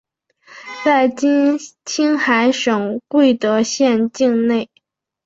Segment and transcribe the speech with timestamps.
[0.83, 4.67] 在今青海省贵德县境内。